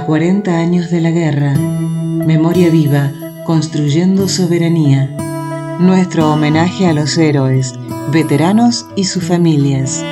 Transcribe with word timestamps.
A 0.00 0.06
40 0.06 0.56
años 0.56 0.90
de 0.90 1.02
la 1.02 1.10
guerra, 1.10 1.52
memoria 1.52 2.70
viva, 2.70 3.12
construyendo 3.44 4.28
soberanía. 4.28 5.14
Nuestro 5.78 6.32
homenaje 6.32 6.86
a 6.86 6.94
los 6.94 7.18
héroes, 7.18 7.74
veteranos 8.10 8.86
y 8.96 9.04
sus 9.04 9.22
familias. 9.22 10.02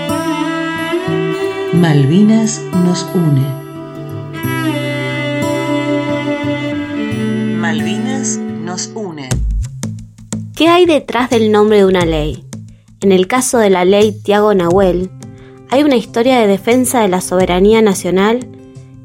Malvinas 1.73 2.61
nos 2.85 3.07
une. 3.15 3.47
Malvinas 7.57 8.37
nos 8.37 8.91
une. 8.95 9.31
¿Qué 10.55 10.69
hay 10.69 10.85
detrás 10.85 11.31
del 11.31 11.51
nombre 11.51 11.79
de 11.79 11.87
una 11.87 12.05
ley? 12.05 12.45
En 13.01 13.11
el 13.11 13.27
caso 13.27 13.57
de 13.57 13.71
la 13.71 13.87
ley 13.87 14.13
Tiago 14.13 14.53
Nahuel, 14.53 15.11
hay 15.71 15.83
una 15.83 15.97
historia 15.97 16.39
de 16.39 16.47
defensa 16.47 17.01
de 17.01 17.09
la 17.09 17.23
soberanía 17.23 17.81
nacional 17.81 18.47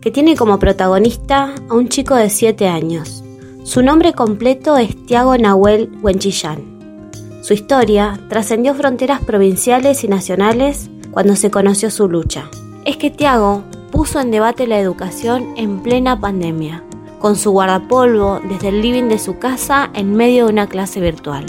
que 0.04 0.12
tiene 0.12 0.36
como 0.36 0.60
protagonista 0.60 1.56
a 1.70 1.74
un 1.74 1.88
chico 1.88 2.16
de 2.16 2.30
7 2.30 2.68
años. 2.68 3.24
Su 3.64 3.82
nombre 3.82 4.12
completo 4.12 4.76
es 4.76 5.06
Tiago 5.06 5.38
Nahuel 5.38 5.90
Huenchillán. 6.02 7.10
Su 7.42 7.54
historia 7.54 8.20
trascendió 8.28 8.76
fronteras 8.76 9.22
provinciales 9.22 10.04
y 10.04 10.10
nacionales 10.10 10.90
cuando 11.12 11.38
se 11.38 11.52
conoció 11.52 11.90
su 11.90 12.10
lucha. 12.10 12.50
Es 12.84 12.98
que 12.98 13.12
Tiago 13.12 13.64
puso 13.94 14.20
en 14.20 14.30
debate 14.30 14.68
la 14.68 14.78
educación 14.78 15.54
en 15.56 15.82
plena 15.82 16.20
pandemia, 16.20 16.84
con 17.20 17.38
su 17.38 17.52
guardapolvo 17.52 18.42
desde 18.50 18.68
el 18.68 18.82
living 18.82 19.08
de 19.08 19.20
su 19.20 19.40
casa 19.40 19.90
en 19.94 20.18
medio 20.18 20.48
de 20.48 20.52
una 20.52 20.68
clase 20.68 21.00
virtual. 21.00 21.46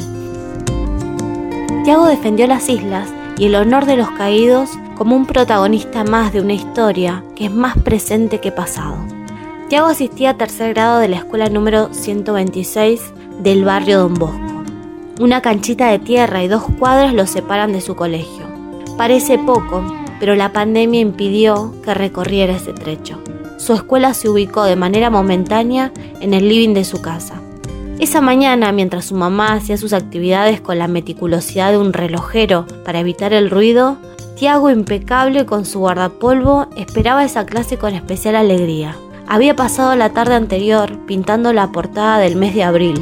Tiago 1.83 2.07
defendió 2.07 2.47
las 2.47 2.69
islas 2.69 3.09
y 3.37 3.47
el 3.47 3.55
honor 3.55 3.87
de 3.87 3.97
los 3.97 4.11
caídos 4.11 4.71
como 4.97 5.17
un 5.17 5.27
protagonista 5.27 6.05
más 6.05 6.33
de 6.33 6.41
una 6.41 6.55
historia 6.55 7.25
que 7.35 7.47
es 7.47 7.51
más 7.51 7.77
presente 7.79 8.41
que 8.41 8.53
pasado. 8.53 8.97
Tiago 9.69 9.89
asistía 9.89 10.31
a 10.31 10.37
tercer 10.37 10.75
grado 10.75 10.99
de 10.99 11.09
la 11.09 11.17
escuela 11.17 11.49
número 11.49 11.93
126 11.93 13.01
del 13.43 13.65
barrio 13.65 13.99
Don 14.01 14.15
Bosco. 14.15 14.65
Una 15.21 15.41
canchita 15.41 15.89
de 15.91 15.99
tierra 15.99 16.43
y 16.43 16.49
dos 16.49 16.65
cuadras 16.79 17.15
lo 17.15 17.27
separan 17.27 17.73
de 17.73 17.81
su 17.81 17.97
colegio. 17.97 18.45
Parece 18.97 19.39
poco, 19.39 19.85
pero 20.21 20.35
la 20.35 20.53
pandemia 20.53 21.01
impidió 21.01 21.75
que 21.83 21.95
recorriera 21.95 22.57
ese 22.57 22.73
trecho. 22.73 23.21
Su 23.59 23.73
escuela 23.73 24.13
se 24.15 24.29
ubicó 24.29 24.65
de 24.65 24.77
manera 24.77 25.11
momentánea 25.11 25.93
en 26.21 26.35
el 26.35 26.49
living 26.49 26.75
de 26.75 26.85
su 26.85 27.01
casa. 27.01 27.41
Esa 28.01 28.21
mañana, 28.21 28.73
mientras 28.73 29.07
su 29.07 29.15
mamá 29.15 29.53
hacía 29.53 29.77
sus 29.77 29.93
actividades 29.93 30.61
con 30.61 30.79
la 30.79 30.89
meticulosidad 30.89 31.71
de 31.71 31.79
un 31.79 31.93
relojero 31.93 32.67
para 32.85 33.01
evitar 33.01 33.33
el 33.33 33.51
ruido, 33.51 33.99
Tiago, 34.37 34.69
impecable 34.69 35.47
con 35.47 35.65
su 35.65 35.79
guardapolvo, 35.79 36.67
esperaba 36.77 37.25
esa 37.25 37.47
clase 37.47 37.79
con 37.79 37.95
especial 37.95 38.35
alegría. 38.35 38.97
Había 39.29 39.55
pasado 39.55 39.95
la 39.95 40.11
tarde 40.11 40.35
anterior 40.35 40.99
pintando 41.07 41.53
la 41.53 41.71
portada 41.71 42.19
del 42.19 42.35
mes 42.37 42.55
de 42.55 42.65
abril, 42.65 43.01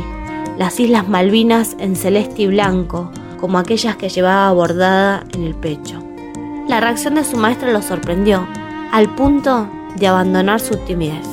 las 0.59 0.79
Islas 0.79 1.09
Malvinas 1.09 1.75
en 1.79 1.97
celeste 1.97 2.43
y 2.43 2.47
blanco, 2.49 3.11
como 3.41 3.59
aquellas 3.59 3.97
que 3.97 4.11
llevaba 4.11 4.53
bordada 4.53 5.25
en 5.33 5.45
el 5.45 5.55
pecho. 5.55 6.03
La 6.69 6.81
reacción 6.81 7.15
de 7.15 7.25
su 7.25 7.39
maestra 7.39 7.73
lo 7.73 7.83
sorprendió, 7.83 8.47
al 8.93 9.13
punto 9.15 9.69
de 9.97 10.07
abandonar 10.07 10.61
su 10.61 10.77
timidez. 10.77 11.32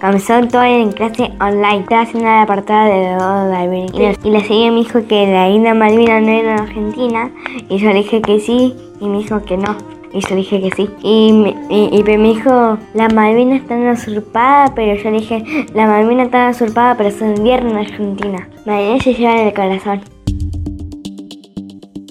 Comenzó 0.00 0.46
todo 0.46 0.62
en 0.62 0.92
clase 0.92 1.32
online. 1.40 1.80
Estaba 1.80 2.02
haciendo 2.02 2.30
la 2.30 2.46
portada 2.46 2.84
de 2.86 3.14
Dodo 3.14 4.14
Y, 4.22 4.30
le 4.30 4.40
seguí 4.42 4.70
me 4.70 4.76
dijo 4.76 5.04
que 5.08 5.26
la 5.26 5.48
isla 5.48 5.74
Malvina 5.74 6.20
no 6.20 6.28
era 6.28 6.54
en 6.54 6.60
Argentina. 6.60 7.30
Y 7.68 7.78
yo 7.78 7.88
le 7.88 7.96
dije 7.96 8.22
que 8.22 8.38
sí. 8.38 8.74
Y 9.00 9.08
me 9.08 9.18
dijo 9.18 9.42
que 9.42 9.56
no. 9.56 9.76
Y 10.12 10.20
yo 10.20 10.36
dije 10.36 10.60
que 10.60 10.70
sí. 10.70 10.88
Y, 11.02 11.54
y, 11.68 12.02
me 12.04 12.28
dijo, 12.28 12.78
la 12.94 13.08
Malvina 13.08 13.56
está 13.56 13.74
usurpada, 13.74 14.72
pero 14.74 14.94
yo 14.94 15.10
le 15.10 15.18
dije, 15.18 15.44
la 15.74 15.86
Malvina 15.86 16.22
está 16.24 16.50
usurpada, 16.50 16.96
pero 16.96 17.08
es 17.08 17.20
invierno 17.20 17.70
en 17.70 17.78
Argentina. 17.78 18.48
Malvina 18.66 19.00
se 19.02 19.14
lleva 19.14 19.40
en 19.40 19.48
el 19.48 19.54
corazón. 19.54 20.00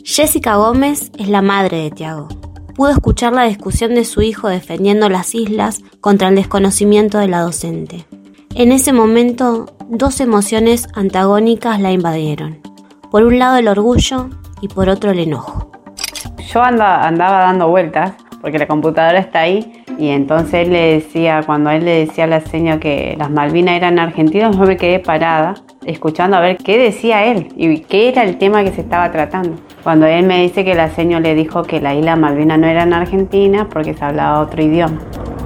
Jessica 0.04 0.56
Gómez 0.56 1.12
es 1.18 1.30
la 1.30 1.42
madre 1.42 1.78
de 1.78 1.92
Tiago 1.92 2.28
pudo 2.78 2.92
escuchar 2.92 3.34
la 3.34 3.46
discusión 3.46 3.96
de 3.96 4.06
su 4.06 4.22
hijo 4.22 4.48
defendiendo 4.48 5.10
las 5.10 5.34
islas 5.34 5.82
contra 6.00 6.30
el 6.30 6.36
desconocimiento 6.36 7.18
de 7.18 7.28
la 7.28 7.42
docente. 7.42 8.06
En 8.54 8.72
ese 8.72 8.94
momento, 8.94 9.66
dos 9.90 10.22
emociones 10.22 10.88
antagónicas 10.94 11.82
la 11.82 11.92
invadieron. 11.92 12.60
Por 13.10 13.24
un 13.24 13.40
lado 13.40 13.58
el 13.58 13.68
orgullo 13.68 14.30
y 14.62 14.68
por 14.68 14.90
otro 14.90 15.10
el 15.10 15.20
enojo. 15.20 15.72
Yo 16.54 16.62
andaba 16.62 17.40
dando 17.40 17.68
vueltas 17.68 18.14
porque 18.42 18.60
la 18.60 18.68
computadora 18.68 19.18
está 19.18 19.42
ahí 19.42 19.84
y 19.98 20.10
entonces 20.10 20.68
él 20.68 20.72
le 20.72 20.94
decía, 20.94 21.42
cuando 21.46 21.72
él 21.72 21.84
le 21.84 22.06
decía 22.06 22.26
a 22.26 22.28
la 22.28 22.42
señora 22.42 22.80
que 22.80 23.16
las 23.18 23.32
Malvinas 23.32 23.76
eran 23.76 23.98
argentinas, 23.98 24.56
yo 24.56 24.64
me 24.64 24.78
quedé 24.78 25.00
parada 25.00 25.56
escuchando 25.88 26.38
a 26.38 26.42
ver 26.42 26.58
qué 26.58 26.78
decía 26.78 27.26
él 27.26 27.48
y 27.56 27.80
qué 27.80 28.10
era 28.10 28.24
el 28.24 28.38
tema 28.38 28.64
que 28.64 28.72
se 28.72 28.82
estaba 28.82 29.12
tratando. 29.12 29.56
Cuando 29.84 30.06
él 30.06 30.26
me 30.26 30.42
dice 30.42 30.66
que 30.66 30.76
la 30.76 30.90
señora 30.90 31.22
le 31.22 31.34
dijo 31.34 31.64
que 31.64 31.80
la 31.80 31.96
isla 31.96 32.16
Malvina 32.18 32.58
no 32.58 32.68
era 32.68 32.84
en 32.84 32.94
Argentina 32.94 33.68
porque 33.72 33.94
se 33.94 34.04
hablaba 34.04 34.42
otro 34.42 34.62
idioma. 34.62 35.00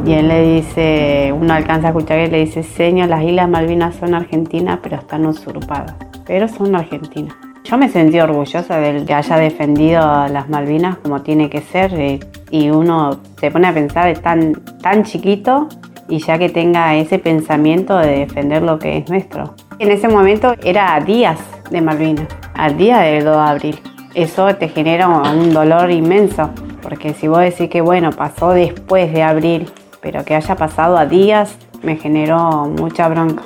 Y 0.03 0.13
él 0.13 0.27
le 0.27 0.55
dice, 0.55 1.31
uno 1.31 1.53
alcanza 1.53 1.87
a 1.87 1.89
escuchar 1.91 2.17
que 2.25 2.31
le 2.31 2.39
dice, 2.39 2.63
señor, 2.63 3.09
las 3.09 3.23
islas 3.23 3.47
Malvinas 3.47 3.95
son 3.95 4.15
argentinas 4.15 4.79
pero 4.81 4.95
están 4.95 5.27
usurpadas, 5.27 5.95
pero 6.25 6.47
son 6.47 6.75
argentinas. 6.75 7.35
Yo 7.63 7.77
me 7.77 7.87
sentí 7.87 8.19
orgullosa 8.19 8.79
de 8.79 9.05
que 9.05 9.13
haya 9.13 9.37
defendido 9.37 10.01
a 10.01 10.27
las 10.27 10.49
Malvinas 10.49 10.97
como 10.97 11.21
tiene 11.21 11.51
que 11.51 11.61
ser 11.61 11.93
eh, 11.93 12.19
y 12.49 12.71
uno 12.71 13.19
se 13.39 13.51
pone 13.51 13.67
a 13.67 13.73
pensar, 13.73 14.09
es 14.09 14.21
tan, 14.21 14.53
tan 14.81 15.03
chiquito 15.03 15.69
y 16.11 16.19
ya 16.19 16.37
que 16.37 16.49
tenga 16.49 16.93
ese 16.95 17.19
pensamiento 17.19 17.97
de 17.97 18.19
defender 18.19 18.61
lo 18.61 18.77
que 18.77 18.97
es 18.97 19.09
nuestro. 19.09 19.55
En 19.79 19.91
ese 19.91 20.09
momento 20.09 20.53
era 20.61 20.93
a 20.93 20.99
días 20.99 21.39
de 21.71 21.81
Malvinas, 21.81 22.27
al 22.53 22.77
día 22.77 22.99
del 22.99 23.23
2 23.23 23.33
de 23.33 23.41
abril. 23.41 23.79
Eso 24.13 24.53
te 24.55 24.67
genera 24.67 25.07
un 25.07 25.53
dolor 25.53 25.89
inmenso, 25.89 26.49
porque 26.81 27.13
si 27.13 27.29
vos 27.29 27.39
decís 27.39 27.69
que 27.69 27.79
bueno, 27.79 28.11
pasó 28.11 28.49
después 28.49 29.13
de 29.13 29.23
abril, 29.23 29.71
pero 30.01 30.25
que 30.25 30.35
haya 30.35 30.55
pasado 30.57 30.97
a 30.97 31.05
días, 31.05 31.57
me 31.81 31.95
generó 31.95 32.67
mucha 32.67 33.07
bronca. 33.07 33.43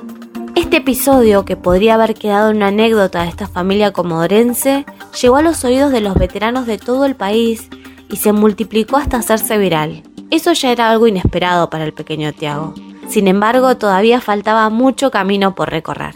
Este 0.56 0.78
episodio, 0.78 1.46
que 1.46 1.56
podría 1.56 1.94
haber 1.94 2.16
quedado 2.16 2.50
una 2.50 2.68
anécdota 2.68 3.22
de 3.22 3.30
esta 3.30 3.48
familia 3.48 3.92
comodorense, 3.92 4.86
llegó 5.22 5.36
a 5.36 5.44
los 5.44 5.64
oídos 5.64 5.92
de 5.92 6.02
los 6.02 6.16
veteranos 6.16 6.66
de 6.66 6.80
todo 6.80 7.06
el 7.06 7.16
país 7.16 7.70
y 8.10 8.16
se 8.16 8.34
multiplicó 8.34 8.98
hasta 8.98 9.18
hacerse 9.18 9.60
viral. 9.60 10.02
Eso 10.32 10.54
ya 10.54 10.72
era 10.72 10.90
algo 10.90 11.08
inesperado 11.08 11.70
para 11.70 11.84
el 11.84 11.94
pequeño 11.94 12.34
Tiago. 12.34 12.74
Sin 13.08 13.28
embargo, 13.28 13.78
todavía 13.78 14.22
faltaba 14.22 14.70
mucho 14.70 15.12
camino 15.12 15.56
por 15.56 15.70
recorrer. 15.70 16.16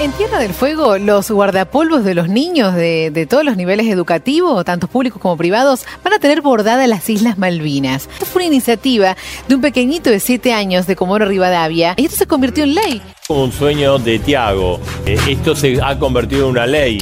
En 0.00 0.10
Tierra 0.12 0.40
del 0.40 0.52
Fuego, 0.52 0.98
los 0.98 1.30
guardapolvos 1.30 2.02
de 2.02 2.14
los 2.14 2.28
niños 2.28 2.74
de, 2.74 3.26
todos 3.30 3.44
los 3.44 3.56
niveles 3.56 3.86
educativos, 3.86 4.64
tanto 4.64 4.88
públicos 4.88 5.22
como 5.22 5.36
privados, 5.36 5.84
van 6.02 6.14
a 6.14 6.18
tener 6.18 6.40
bordadas 6.40 6.88
las 6.88 7.08
Islas 7.08 7.38
Malvinas. 7.38 8.08
Esto 8.14 8.26
fue 8.26 8.42
una 8.42 8.52
iniciativa 8.52 9.16
de 9.46 9.54
un 9.54 9.60
pequeñito 9.60 10.10
de 10.10 10.18
7 10.18 10.52
años 10.52 10.88
de 10.88 10.96
Comoro 10.96 11.26
Rivadavia 11.26 11.94
y 11.96 12.06
esto 12.06 12.16
se 12.16 12.26
convirtió 12.26 12.64
en 12.64 12.74
ley. 12.74 13.02
Un 13.28 13.52
sueño 13.52 13.98
de 13.98 14.18
Tiago. 14.18 14.80
Eh, 15.06 15.18
esto 15.28 15.54
se 15.54 15.80
ha 15.80 15.96
convertido 15.96 16.46
en 16.46 16.50
una 16.50 16.66
ley. 16.66 16.98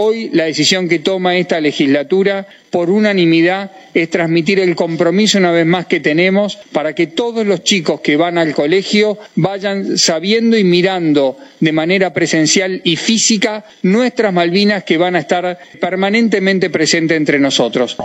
Hoy 0.00 0.30
la 0.32 0.44
decisión 0.44 0.88
que 0.88 1.00
toma 1.00 1.34
esta 1.34 1.60
legislatura 1.60 2.46
por 2.70 2.88
unanimidad 2.88 3.72
es 3.92 4.08
transmitir 4.08 4.60
el 4.60 4.76
compromiso 4.76 5.38
una 5.38 5.50
vez 5.50 5.66
más 5.66 5.86
que 5.86 5.98
tenemos 5.98 6.56
para 6.70 6.94
que 6.94 7.08
todos 7.08 7.44
los 7.44 7.64
chicos 7.64 8.00
que 8.00 8.16
van 8.16 8.38
al 8.38 8.54
colegio 8.54 9.18
vayan 9.34 9.98
sabiendo 9.98 10.56
y 10.56 10.62
mirando 10.62 11.36
de 11.58 11.72
manera 11.72 12.12
presencial 12.12 12.80
y 12.84 12.94
física 12.94 13.64
nuestras 13.82 14.32
Malvinas 14.32 14.84
que 14.84 14.98
van 14.98 15.16
a 15.16 15.18
estar 15.18 15.58
permanentemente 15.80 16.70
presentes 16.70 17.16
entre 17.16 17.40
nosotros. 17.40 17.96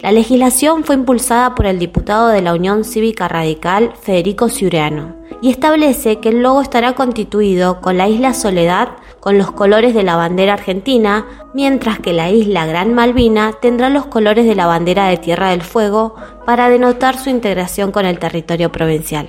La 0.00 0.12
legislación 0.12 0.84
fue 0.84 0.94
impulsada 0.94 1.56
por 1.56 1.66
el 1.66 1.80
diputado 1.80 2.28
de 2.28 2.40
la 2.40 2.54
Unión 2.54 2.84
Cívica 2.84 3.26
Radical, 3.26 3.94
Federico 4.00 4.48
Ciureano, 4.48 5.16
y 5.42 5.50
establece 5.50 6.20
que 6.20 6.28
el 6.28 6.40
logo 6.40 6.62
estará 6.62 6.94
constituido 6.94 7.80
con 7.80 7.98
la 7.98 8.08
isla 8.08 8.32
Soledad 8.32 8.90
con 9.22 9.38
los 9.38 9.52
colores 9.52 9.94
de 9.94 10.02
la 10.02 10.16
bandera 10.16 10.54
argentina, 10.54 11.24
mientras 11.54 12.00
que 12.00 12.12
la 12.12 12.32
isla 12.32 12.66
Gran 12.66 12.92
Malvina 12.92 13.52
tendrá 13.52 13.88
los 13.88 14.06
colores 14.06 14.46
de 14.46 14.56
la 14.56 14.66
bandera 14.66 15.06
de 15.06 15.16
Tierra 15.16 15.50
del 15.50 15.62
Fuego 15.62 16.16
para 16.44 16.68
denotar 16.68 17.16
su 17.16 17.30
integración 17.30 17.92
con 17.92 18.04
el 18.04 18.18
territorio 18.18 18.72
provincial. 18.72 19.28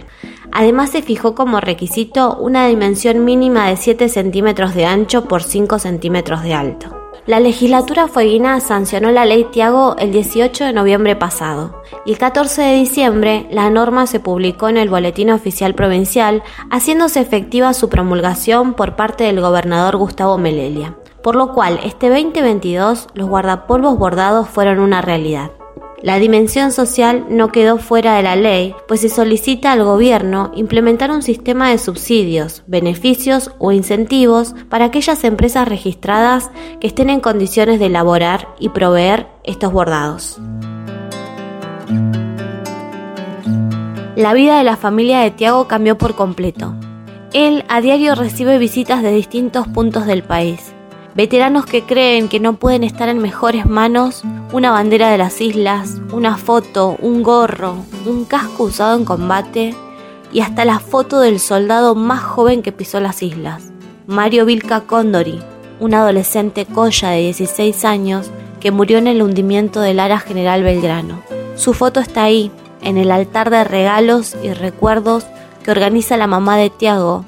Además 0.51 0.90
se 0.90 1.04
fijó 1.04 1.36
como 1.36 1.60
requisito 1.60 2.36
una 2.38 2.66
dimensión 2.66 3.24
mínima 3.24 3.69
de 3.69 3.78
7 3.78 4.10
centímetros 4.10 4.74
de 4.74 4.88
ancho 4.88 5.25
por 5.25 5.44
5 5.44 5.78
centímetros 5.78 6.42
de 6.42 6.56
alto. 6.56 7.03
La 7.25 7.40
legislatura 7.40 8.10
fueguina 8.10 8.60
sancionó 8.60 9.10
la 9.10 9.24
ley 9.24 9.46
Tiago 9.50 9.96
el 9.98 10.12
18 10.12 10.66
de 10.66 10.74
noviembre 10.74 11.16
pasado 11.16 11.81
y 12.06 12.12
el 12.12 12.18
14 12.18 12.62
de 12.62 12.74
diciembre 12.74 13.48
la 13.50 13.70
norma 13.70 14.08
se 14.08 14.20
publicó 14.20 14.68
en 14.68 14.75
el 14.75 14.90
Boletín 14.90 15.30
Oficial 15.30 15.74
Provincial, 15.74 16.44
haciéndose 16.70 17.22
efectiva 17.22 17.74
su 17.74 17.88
promulgación 17.88 18.74
por 18.74 18.98
parte 18.98 19.24
del 19.24 19.40
gobernador 19.40 19.96
Gustavo 19.96 20.38
Melelia, 20.38 20.98
por 21.24 21.38
lo 21.38 21.54
cual 21.54 21.80
este 21.86 22.10
2022 22.10 23.08
los 23.14 23.30
guardapolvos 23.30 23.98
bordados 23.98 24.50
fueron 24.50 24.80
una 24.80 25.02
realidad. 25.02 25.52
La 26.04 26.20
dimensión 26.20 26.74
social 26.74 27.28
no 27.30 27.54
quedó 27.54 27.78
fuera 27.78 28.18
de 28.18 28.24
la 28.24 28.36
ley, 28.36 28.76
pues 28.90 29.00
se 29.00 29.08
solicita 29.08 29.72
al 29.72 29.86
gobierno 29.86 30.52
implementar 30.54 31.12
un 31.12 31.22
sistema 31.22 31.70
de 31.70 31.78
subsidios, 31.78 32.62
beneficios 32.68 33.52
o 33.58 33.72
incentivos 33.72 34.54
para 34.68 34.84
aquellas 34.84 35.24
empresas 35.24 35.66
registradas 35.66 36.52
que 36.82 36.88
estén 36.88 37.10
en 37.10 37.22
condiciones 37.22 37.80
de 37.80 37.86
elaborar 37.86 38.54
y 38.60 38.68
proveer 38.68 39.28
estos 39.46 39.72
bordados. 39.72 40.42
La 44.18 44.34
vida 44.34 44.58
de 44.58 44.66
la 44.66 44.76
familia 44.76 45.22
de 45.22 45.32
Tiago 45.32 45.70
cambió 45.70 45.98
por 45.98 46.16
completo. 46.16 46.76
Él 47.32 47.64
a 47.70 47.80
diario 47.80 48.14
recibe 48.16 48.58
visitas 48.58 49.02
de 49.04 49.14
distintos 49.14 49.70
puntos 49.70 50.06
del 50.06 50.22
país. 50.22 50.73
Veteranos 51.15 51.68
que 51.68 51.83
creen 51.83 52.27
que 52.27 52.39
no 52.39 52.54
pueden 52.54 52.83
estar 52.83 53.07
en 53.07 53.19
mejores 53.19 53.68
manos 53.68 54.24
una 54.51 54.71
bandera 54.71 55.12
de 55.12 55.19
las 55.19 55.42
islas, 55.42 56.01
una 56.12 56.38
foto, 56.38 56.98
un 57.01 57.21
gorro, 57.21 57.75
un 58.07 58.25
casco 58.25 58.63
usado 58.63 58.98
en 58.98 59.06
combate 59.06 59.75
y 60.31 60.42
hasta 60.42 60.65
la 60.65 60.80
foto 60.80 61.19
del 61.19 61.39
soldado 61.39 61.94
más 61.94 62.24
joven 62.24 62.63
que 62.63 62.71
pisó 62.71 63.00
las 63.00 63.21
islas, 63.21 63.71
Mario 64.07 64.45
Vilca 64.45 64.81
Condori, 64.81 65.39
un 65.80 65.94
adolescente 65.94 66.65
colla 66.65 67.10
de 67.10 67.19
16 67.19 67.86
años 67.86 68.31
que 68.60 68.71
murió 68.71 68.98
en 68.98 69.06
el 69.06 69.21
hundimiento 69.21 69.81
del 69.81 70.00
Ara 70.00 70.18
General 70.18 70.63
Belgrano. 70.63 71.21
Su 71.56 71.74
foto 71.74 72.00
está 72.00 72.24
ahí, 72.24 72.51
en 72.81 72.98
el 72.98 73.12
altar 73.12 73.51
de 73.51 73.63
regalos 73.63 74.36
y 74.42 74.51
recuerdos 74.51 75.25
que 75.63 75.69
organiza 75.69 76.18
la 76.18 76.25
mamá 76.25 76.57
de 76.57 76.71
Tiago. 76.71 77.24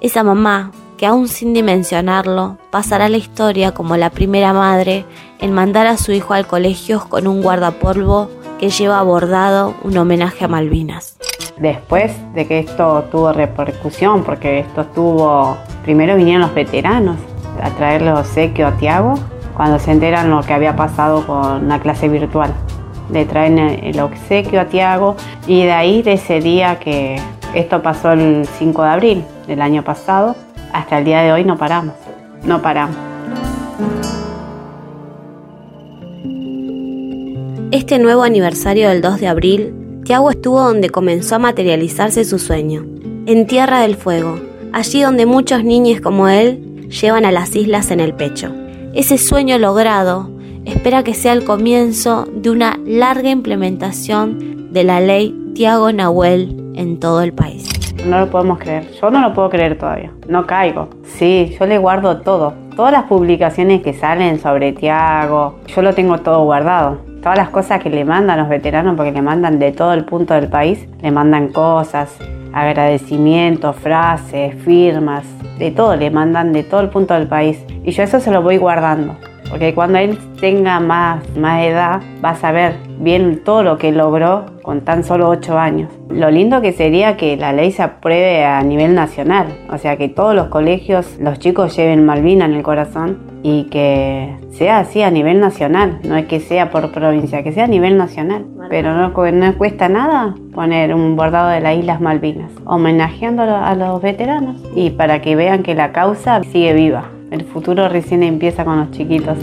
Esa 0.00 0.22
mamá 0.22 0.70
que 1.04 1.08
aún 1.08 1.28
sin 1.28 1.52
dimensionarlo 1.52 2.56
pasará 2.70 3.10
la 3.10 3.18
historia 3.18 3.72
como 3.72 3.94
la 3.98 4.08
primera 4.08 4.54
madre 4.54 5.04
en 5.38 5.52
mandar 5.52 5.86
a 5.86 5.98
su 5.98 6.12
hijo 6.12 6.32
al 6.32 6.46
colegio 6.46 7.04
con 7.10 7.26
un 7.26 7.42
guardapolvo 7.42 8.30
que 8.58 8.70
lleva 8.70 9.02
bordado 9.02 9.74
un 9.82 9.98
homenaje 9.98 10.46
a 10.46 10.48
Malvinas. 10.48 11.18
Después 11.58 12.10
de 12.32 12.46
que 12.46 12.60
esto 12.60 13.04
tuvo 13.12 13.34
repercusión, 13.34 14.24
porque 14.24 14.60
esto 14.60 14.86
tuvo, 14.94 15.58
primero 15.82 16.16
vinieron 16.16 16.40
los 16.40 16.54
veteranos 16.54 17.18
a 17.62 17.68
traerle 17.68 18.10
obsequio 18.10 18.68
a 18.68 18.72
Tiago 18.78 19.12
cuando 19.54 19.78
se 19.78 19.90
enteran 19.90 20.30
lo 20.30 20.40
que 20.40 20.54
había 20.54 20.74
pasado 20.74 21.26
con 21.26 21.68
la 21.68 21.80
clase 21.80 22.08
virtual. 22.08 22.54
Le 23.12 23.26
traen 23.26 23.58
el 23.58 24.00
obsequio 24.00 24.58
a 24.58 24.64
Tiago 24.68 25.16
y 25.46 25.64
de 25.64 25.72
ahí 25.72 26.00
de 26.00 26.14
ese 26.14 26.40
día 26.40 26.78
que 26.78 27.20
esto 27.52 27.82
pasó 27.82 28.12
el 28.12 28.48
5 28.58 28.82
de 28.82 28.88
abril 28.88 29.24
del 29.46 29.60
año 29.60 29.84
pasado, 29.84 30.34
hasta 30.74 30.98
el 30.98 31.04
día 31.04 31.22
de 31.22 31.32
hoy 31.32 31.44
no 31.44 31.56
paramos, 31.56 31.94
no 32.42 32.60
paramos. 32.60 32.96
Este 37.70 37.98
nuevo 37.98 38.24
aniversario 38.24 38.88
del 38.88 39.00
2 39.00 39.20
de 39.20 39.28
abril, 39.28 40.00
Tiago 40.04 40.30
estuvo 40.30 40.60
donde 40.60 40.90
comenzó 40.90 41.36
a 41.36 41.38
materializarse 41.38 42.24
su 42.24 42.38
sueño, 42.38 42.84
en 43.26 43.46
Tierra 43.46 43.80
del 43.80 43.96
Fuego, 43.96 44.38
allí 44.72 45.00
donde 45.00 45.26
muchos 45.26 45.64
niños 45.64 46.00
como 46.00 46.28
él 46.28 46.88
llevan 46.88 47.24
a 47.24 47.32
las 47.32 47.54
islas 47.54 47.90
en 47.90 48.00
el 48.00 48.14
pecho. 48.14 48.52
Ese 48.94 49.16
sueño 49.16 49.58
logrado 49.58 50.30
espera 50.64 51.04
que 51.04 51.14
sea 51.14 51.32
el 51.32 51.44
comienzo 51.44 52.26
de 52.32 52.50
una 52.50 52.80
larga 52.84 53.30
implementación 53.30 54.72
de 54.72 54.82
la 54.84 55.00
ley 55.00 55.52
Tiago 55.54 55.92
Nahuel 55.92 56.72
en 56.74 56.98
todo 56.98 57.22
el 57.22 57.32
país. 57.32 57.73
No 58.06 58.20
lo 58.20 58.30
podemos 58.30 58.58
creer. 58.58 58.90
Yo 59.00 59.10
no 59.10 59.20
lo 59.20 59.32
puedo 59.32 59.48
creer 59.48 59.78
todavía. 59.78 60.10
No 60.28 60.46
caigo. 60.46 60.88
Sí, 61.04 61.56
yo 61.58 61.66
le 61.66 61.78
guardo 61.78 62.20
todo. 62.20 62.54
Todas 62.76 62.92
las 62.92 63.04
publicaciones 63.04 63.82
que 63.82 63.94
salen 63.94 64.38
sobre 64.38 64.72
Tiago, 64.72 65.60
yo 65.66 65.82
lo 65.82 65.94
tengo 65.94 66.18
todo 66.18 66.44
guardado. 66.44 66.98
Todas 67.22 67.38
las 67.38 67.48
cosas 67.48 67.82
que 67.82 67.88
le 67.88 68.04
mandan 68.04 68.38
los 68.38 68.48
veteranos, 68.48 68.96
porque 68.96 69.12
le 69.12 69.22
mandan 69.22 69.58
de 69.58 69.72
todo 69.72 69.94
el 69.94 70.04
punto 70.04 70.34
del 70.34 70.48
país, 70.48 70.86
le 71.00 71.10
mandan 71.10 71.48
cosas, 71.48 72.18
agradecimientos, 72.52 73.76
frases, 73.76 74.54
firmas, 74.62 75.24
de 75.58 75.70
todo, 75.70 75.96
le 75.96 76.10
mandan 76.10 76.52
de 76.52 76.62
todo 76.62 76.80
el 76.80 76.88
punto 76.88 77.14
del 77.14 77.26
país. 77.26 77.64
Y 77.84 77.92
yo 77.92 78.02
eso 78.02 78.20
se 78.20 78.30
lo 78.30 78.42
voy 78.42 78.58
guardando. 78.58 79.16
Porque 79.54 79.72
cuando 79.72 79.98
él 79.98 80.18
tenga 80.40 80.80
más, 80.80 81.20
más 81.36 81.62
edad, 81.62 82.02
va 82.24 82.30
a 82.30 82.34
saber 82.34 82.74
bien 82.98 83.44
todo 83.44 83.62
lo 83.62 83.78
que 83.78 83.92
logró 83.92 84.46
con 84.62 84.80
tan 84.80 85.04
solo 85.04 85.28
8 85.28 85.56
años. 85.56 85.92
Lo 86.10 86.28
lindo 86.32 86.60
que 86.60 86.72
sería 86.72 87.16
que 87.16 87.36
la 87.36 87.52
ley 87.52 87.70
se 87.70 87.84
apruebe 87.84 88.44
a 88.44 88.60
nivel 88.64 88.96
nacional, 88.96 89.46
o 89.70 89.78
sea 89.78 89.96
que 89.96 90.08
todos 90.08 90.34
los 90.34 90.48
colegios, 90.48 91.18
los 91.20 91.38
chicos 91.38 91.76
lleven 91.76 92.04
Malvina 92.04 92.46
en 92.46 92.54
el 92.54 92.64
corazón 92.64 93.20
y 93.44 93.68
que 93.70 94.34
sea 94.50 94.78
así 94.78 95.02
a 95.02 95.12
nivel 95.12 95.38
nacional, 95.38 96.00
no 96.02 96.16
es 96.16 96.26
que 96.26 96.40
sea 96.40 96.72
por 96.72 96.90
provincia, 96.90 97.44
que 97.44 97.52
sea 97.52 97.64
a 97.64 97.68
nivel 97.68 97.96
nacional. 97.96 98.46
Pero 98.68 98.92
no, 98.92 99.10
no 99.10 99.54
cuesta 99.56 99.88
nada 99.88 100.34
poner 100.52 100.92
un 100.96 101.14
bordado 101.14 101.50
de 101.50 101.60
las 101.60 101.76
Islas 101.76 102.00
Malvinas, 102.00 102.50
homenajeando 102.64 103.44
a 103.44 103.72
los 103.76 104.02
veteranos 104.02 104.60
y 104.74 104.90
para 104.90 105.22
que 105.22 105.36
vean 105.36 105.62
que 105.62 105.76
la 105.76 105.92
causa 105.92 106.42
sigue 106.42 106.72
viva. 106.72 107.13
El 107.34 107.44
futuro 107.44 107.88
recién 107.88 108.22
empieza 108.22 108.64
con 108.64 108.78
los 108.78 108.92
chiquitos. 108.92 109.36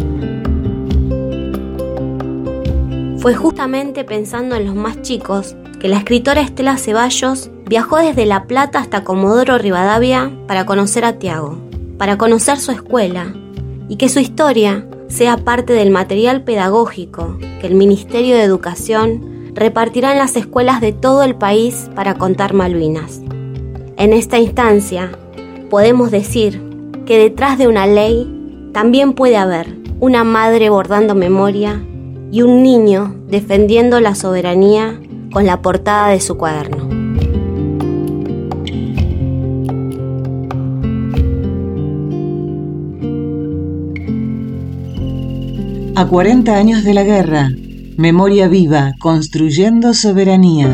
Fue 3.18 3.36
justamente 3.36 4.06
pensando 4.06 4.56
en 4.56 4.66
los 4.66 4.76
más 4.76 5.02
chicos 5.02 5.58
que 5.82 5.90
la 5.90 5.98
escritora 5.98 6.40
Estela 6.40 6.78
Ceballos 6.78 7.52
viajó 7.66 7.98
desde 7.98 8.26
La 8.26 8.46
Plata 8.46 8.80
hasta 8.80 9.04
Comodoro 9.04 9.58
Rivadavia 9.58 10.32
para 10.48 10.66
conocer 10.66 11.04
a 11.04 11.20
Tiago, 11.20 11.58
para 11.98 12.18
conocer 12.18 12.60
su 12.60 12.72
escuela 12.72 13.34
y 13.90 13.98
que 13.98 14.08
su 14.08 14.22
historia 14.22 14.88
sea 15.10 15.36
parte 15.36 15.74
del 15.74 15.92
material 15.92 16.46
pedagógico 16.46 17.40
que 17.60 17.68
el 17.68 17.76
Ministerio 17.76 18.38
de 18.38 18.44
Educación 18.44 19.52
repartirá 19.54 20.14
en 20.14 20.18
las 20.18 20.38
escuelas 20.38 20.80
de 20.80 20.94
todo 20.94 21.24
el 21.24 21.36
país 21.36 21.90
para 21.94 22.14
contar 22.14 22.54
Malvinas. 22.54 23.20
En 23.98 24.14
esta 24.14 24.40
instancia, 24.40 25.12
podemos 25.70 26.10
decir 26.10 26.71
que 27.06 27.18
detrás 27.18 27.58
de 27.58 27.68
una 27.68 27.88
ley 27.88 28.70
también 28.74 29.14
puede 29.14 29.38
haber 29.38 29.76
una 30.00 30.24
madre 30.24 30.70
bordando 30.70 31.16
memoria 31.16 31.84
y 32.32 32.42
un 32.42 32.64
niño 32.64 33.16
defendiendo 33.28 34.00
la 34.00 34.16
soberanía 34.16 35.00
con 35.32 35.46
la 35.46 35.62
portada 35.62 36.10
de 36.10 36.20
su 36.22 36.38
cuaderno. 36.38 36.90
A 45.96 46.08
40 46.08 46.56
años 46.56 46.84
de 46.84 46.94
la 46.94 47.04
guerra, 47.04 47.50
memoria 47.98 48.48
viva, 48.48 48.94
construyendo 49.00 49.94
soberanía. 49.94 50.70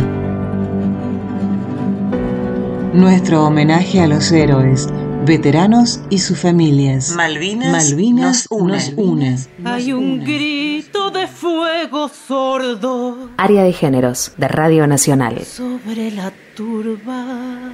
Nuestro 2.93 3.46
homenaje 3.46 4.00
a 4.00 4.07
los 4.07 4.31
héroes, 4.31 4.88
veteranos 5.25 6.00
y 6.09 6.19
sus 6.19 6.39
familias. 6.39 7.13
Malvinas, 7.15 7.71
Malvinas 7.71 8.47
nos 8.50 8.93
une. 8.95 9.38
Hay 9.65 9.93
un 9.93 10.24
grito 10.24 11.12
de 11.12 11.27
fuego 11.27 12.09
sordo. 12.09 13.29
Área 13.38 13.63
de 13.63 13.74
Géneros 13.74 14.33
de 14.38 14.47
Radio 14.47 14.88
Nacional. 14.88 15.43
Sobre 15.43 16.12
la 16.12 16.31
turba. 16.55 17.71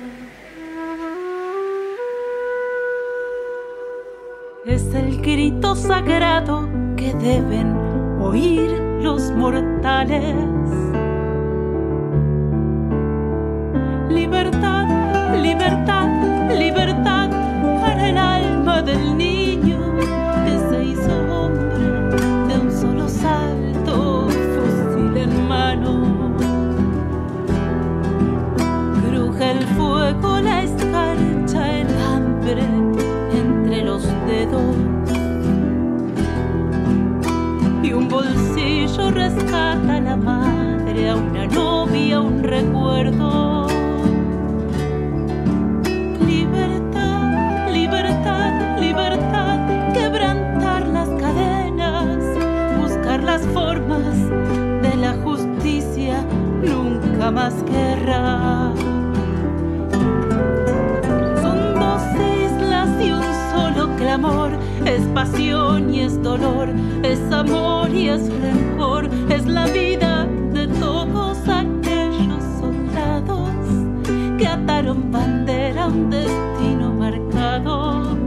Es 4.65 4.83
el 4.93 5.21
grito 5.21 5.75
sagrado 5.75 6.69
que 6.95 7.13
deben 7.15 7.75
oír 8.21 8.71
los 9.01 9.31
mortales. 9.31 10.35
Libertad, 14.09 15.35
libertad, 15.41 15.92
del 18.85 19.17
niño 19.17 19.79
que 20.45 20.59
se 20.69 20.83
hizo 20.83 21.11
hombre 21.31 22.17
de 22.47 22.59
un 22.59 22.71
solo 22.71 23.07
salto, 23.07 24.27
fusil 24.29 25.17
en 25.17 25.47
mano. 25.47 26.35
Cruje 29.07 29.51
el 29.51 29.63
fuego, 29.75 30.39
la 30.41 30.63
escarcha, 30.63 31.79
el 31.79 31.87
hambre 32.01 32.63
entre 33.31 33.83
los 33.83 34.03
dedos. 34.27 34.75
Y 37.83 37.93
un 37.93 38.09
bolsillo 38.09 39.11
rescata 39.11 39.95
a 39.95 40.01
la 40.01 40.15
madre, 40.17 41.09
a 41.09 41.15
una 41.15 41.45
novia, 41.47 42.19
un 42.19 42.43
recuerdo. 42.43 43.42
jamás 57.24 57.53
querrá. 57.63 58.74
Son 61.42 61.60
dos 61.80 62.03
islas 62.46 62.89
y 63.01 63.12
un 63.13 63.24
solo 63.53 63.96
clamor, 63.96 64.51
es 64.86 65.03
pasión 65.13 65.94
y 65.94 66.01
es 66.01 66.22
dolor, 66.22 66.68
es 67.01 67.22
amor 67.32 67.89
y 67.92 68.10
es 68.10 68.24
rencor, 68.42 69.10
es 69.30 69.46
la 69.46 69.68
vida 69.68 70.27
de 70.51 70.68
todos 70.68 71.38
aquellos 71.48 72.44
soldados 72.60 73.51
que 74.38 74.46
ataron 74.46 75.10
bandera 75.10 75.86
a 75.86 75.88
un 75.88 76.10
destino 76.10 76.92
marcado. 77.03 78.18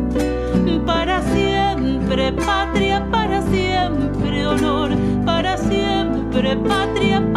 Para 0.87 1.21
siempre 1.35 2.33
patria, 2.33 3.07
para 3.11 3.43
siempre 3.43 4.47
honor, 4.47 4.91
para 5.26 5.59
siempre 5.59 6.57
patria. 6.57 7.36